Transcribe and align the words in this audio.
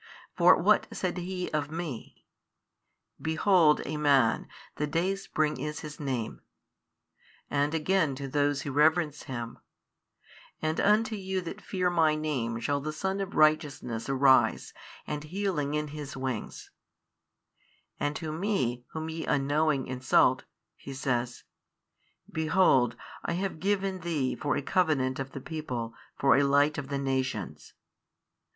For 0.35 0.57
what 0.57 0.87
said 0.91 1.15
He 1.19 1.51
of 1.51 1.69
Me? 1.69 2.25
Behold 3.21 3.83
a 3.85 3.97
Man, 3.97 4.47
The 4.77 4.87
Day 4.87 5.15
spring 5.15 5.57
His 5.57 5.99
Name, 5.99 6.41
and 7.51 7.75
again 7.75 8.15
to 8.15 8.27
those 8.27 8.63
who 8.63 8.71
reverence 8.71 9.25
Him, 9.25 9.59
And 10.59 10.79
unto 10.79 11.15
you 11.15 11.39
that 11.41 11.61
fear 11.61 11.91
My 11.91 12.15
Name 12.15 12.59
shall 12.59 12.81
the 12.81 12.91
Sun 12.91 13.21
of 13.21 13.35
righteousness 13.35 14.09
arise 14.09 14.73
and 15.05 15.23
healing 15.25 15.75
in 15.75 15.89
His 15.89 16.17
wings; 16.17 16.71
and 17.99 18.15
to 18.15 18.31
Me 18.31 18.83
Whom 18.93 19.07
ye 19.07 19.23
unknowing 19.27 19.85
insult, 19.85 20.45
He 20.77 20.95
says, 20.95 21.43
Behold 22.31 22.95
I 23.23 23.33
have 23.33 23.59
given 23.59 23.99
Thee 23.99 24.35
for 24.35 24.55
a 24.55 24.63
Covenant 24.63 25.19
of 25.19 25.33
the 25.33 25.41
people 25.41 25.89
19 25.89 25.97
for 26.17 26.35
a 26.37 26.43
light 26.43 26.79
of 26.79 26.87
the 26.87 26.97
nations. 26.97 27.73